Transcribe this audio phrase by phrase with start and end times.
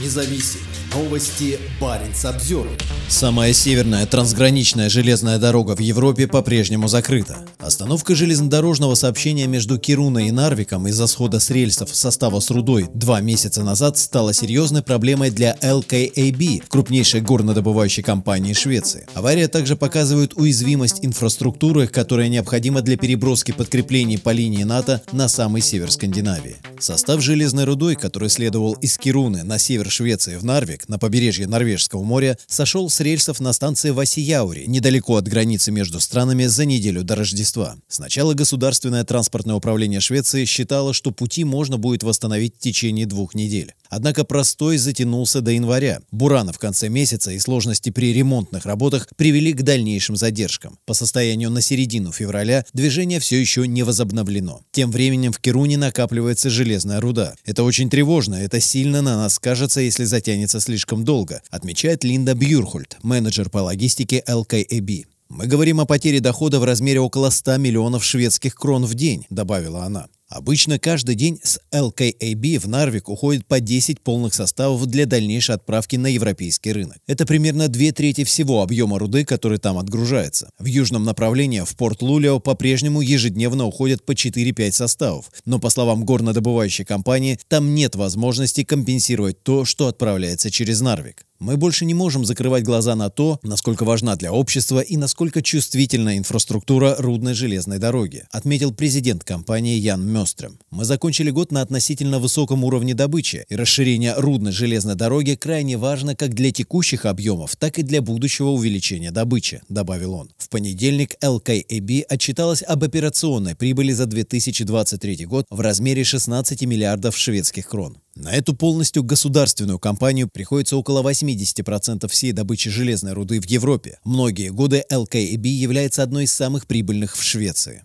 [0.00, 0.73] независим.
[0.94, 2.68] Новости Баренц обзор.
[3.08, 7.38] Самая северная трансграничная железная дорога в Европе по-прежнему закрыта.
[7.58, 13.20] Остановка железнодорожного сообщения между Кируной и Нарвиком из-за схода с рельсов состава с рудой два
[13.20, 19.06] месяца назад стала серьезной проблемой для LKAB, крупнейшей горнодобывающей компании Швеции.
[19.14, 25.60] Авария также показывает уязвимость инфраструктуры, которая необходима для переброски подкреплений по линии НАТО на самый
[25.60, 26.56] север Скандинавии.
[26.78, 32.02] Состав железной рудой, который следовал из Кируны на север Швеции в Нарвик, на побережье Норвежского
[32.04, 37.16] моря сошел с рельсов на станции Васияури, недалеко от границы между странами за неделю до
[37.16, 37.76] Рождества.
[37.88, 43.72] Сначала Государственное транспортное управление Швеции считало, что пути можно будет восстановить в течение двух недель.
[43.88, 46.00] Однако простой затянулся до января.
[46.10, 50.78] Бурана в конце месяца и сложности при ремонтных работах привели к дальнейшим задержкам.
[50.84, 54.62] По состоянию на середину февраля движение все еще не возобновлено.
[54.72, 57.34] Тем временем в Керуне накапливается железная руда.
[57.44, 60.73] Это очень тревожно, это сильно на нас скажется, если затянется слишком
[61.04, 65.06] долго, отмечает Линда Бьюрхольд, менеджер по логистике LKAB.
[65.28, 69.84] «Мы говорим о потере дохода в размере около 100 миллионов шведских крон в день»,— добавила
[69.84, 70.06] она.
[70.34, 75.94] Обычно каждый день с LKAB в Нарвик уходит по 10 полных составов для дальнейшей отправки
[75.94, 76.96] на европейский рынок.
[77.06, 80.50] Это примерно две трети всего объема руды, который там отгружается.
[80.58, 86.04] В южном направлении в порт Лулио по-прежнему ежедневно уходят по 4-5 составов, но по словам
[86.04, 91.24] горнодобывающей компании, там нет возможности компенсировать то, что отправляется через Нарвик.
[91.40, 96.16] Мы больше не можем закрывать глаза на то, насколько важна для общества и насколько чувствительна
[96.16, 100.58] инфраструктура рудной железной дороги, отметил президент компании Ян Мёстрем.
[100.70, 106.16] Мы закончили год на относительно высоком уровне добычи, и расширение рудной железной дороги крайне важно
[106.16, 110.30] как для текущих объемов, так и для будущего увеличения добычи, добавил он.
[110.38, 117.68] В понедельник LKAB отчиталась об операционной прибыли за 2023 год в размере 16 миллиардов шведских
[117.68, 117.98] крон.
[118.14, 123.98] На эту полностью государственную компанию приходится около 80% всей добычи железной руды в Европе.
[124.04, 127.82] Многие годы LKAB является одной из самых прибыльных в Швеции.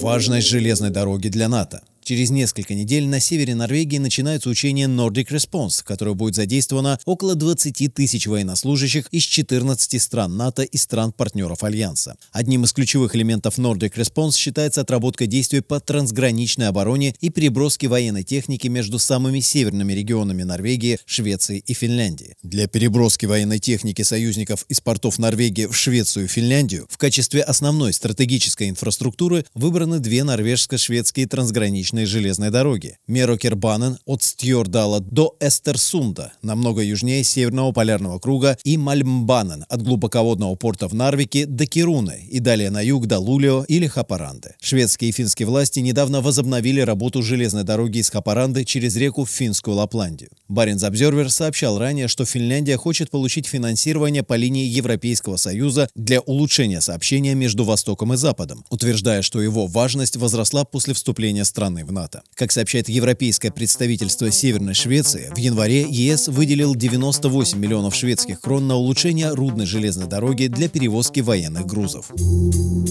[0.00, 1.82] Важность железной дороги для НАТО.
[2.06, 7.92] Через несколько недель на севере Норвегии начинается учение Nordic Response, которое будет задействовано около 20
[7.92, 12.16] тысяч военнослужащих из 14 стран НАТО и стран-партнеров Альянса.
[12.30, 18.22] Одним из ключевых элементов Nordic Response считается отработка действий по трансграничной обороне и переброски военной
[18.22, 22.36] техники между самыми северными регионами Норвегии, Швеции и Финляндии.
[22.44, 27.92] Для переброски военной техники союзников из портов Норвегии в Швецию и Финляндию в качестве основной
[27.92, 32.98] стратегической инфраструктуры выбраны две норвежско-шведские трансграничные восточной железной дороги.
[33.06, 40.88] Мерокербанен от Стьордала до Эстерсунда, намного южнее Северного полярного круга, и Мальмбанен от глубоководного порта
[40.88, 44.54] в Нарвике до Кируны и далее на юг до Лулио или Хапаранды.
[44.60, 49.76] Шведские и финские власти недавно возобновили работу железной дороги из Хапаранды через реку в финскую
[49.76, 50.30] Лапландию.
[50.48, 56.80] Баренц Обзервер сообщал ранее, что Финляндия хочет получить финансирование по линии Европейского Союза для улучшения
[56.80, 62.22] сообщения между Востоком и Западом, утверждая, что его важность возросла после вступления страны в НАТО.
[62.34, 68.74] Как сообщает европейское представительство Северной Швеции, в январе ЕС выделил 98 миллионов шведских крон на
[68.74, 72.10] улучшение рудной железной дороги для перевозки военных грузов.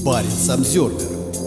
[0.04, 1.45] Баренц Обзервер.